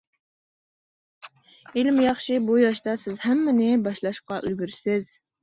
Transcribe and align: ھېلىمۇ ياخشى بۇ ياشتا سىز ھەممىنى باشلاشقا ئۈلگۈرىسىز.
ھېلىمۇ 1.73 2.07
ياخشى 2.07 2.39
بۇ 2.47 2.57
ياشتا 2.63 2.97
سىز 3.03 3.21
ھەممىنى 3.27 3.69
باشلاشقا 3.91 4.43
ئۈلگۈرىسىز. 4.43 5.07